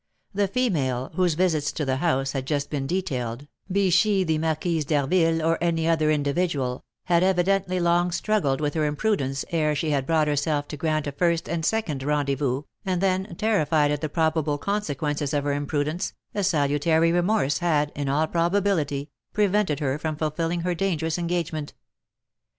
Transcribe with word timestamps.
The 0.33 0.47
female, 0.47 1.11
whose 1.13 1.35
visits 1.35 1.71
to 1.73 1.85
the 1.85 1.97
house 1.97 2.31
had 2.31 2.47
just 2.47 2.71
been 2.71 2.87
detailed, 2.87 3.45
be 3.71 3.91
she 3.91 4.23
the 4.23 4.39
Marquise 4.39 4.83
d'Harville 4.83 5.45
or 5.45 5.59
any 5.63 5.87
other 5.87 6.09
individual, 6.09 6.83
had 7.03 7.21
evidently 7.21 7.79
long 7.79 8.09
struggled 8.11 8.61
with 8.61 8.73
her 8.73 8.85
imprudence 8.85 9.45
ere 9.51 9.75
she 9.75 9.91
had 9.91 10.07
brought 10.07 10.27
herself 10.27 10.67
to 10.69 10.75
grant 10.75 11.05
a 11.05 11.11
first 11.11 11.47
and 11.47 11.63
second 11.65 12.01
rendezvous, 12.01 12.63
and 12.83 12.99
then, 12.99 13.35
terrified 13.35 13.91
at 13.91 14.01
the 14.01 14.09
probable 14.09 14.57
consequences 14.57 15.35
of 15.35 15.43
her 15.43 15.53
imprudence, 15.53 16.13
a 16.33 16.43
salutary 16.43 17.11
remorse 17.11 17.59
had, 17.59 17.91
in 17.95 18.09
all 18.09 18.25
probability, 18.25 19.11
prevented 19.33 19.79
her 19.81 19.99
from 19.99 20.15
fulfilling 20.15 20.61
her 20.61 20.73
dangerous 20.73 21.19
engagement. 21.19 21.75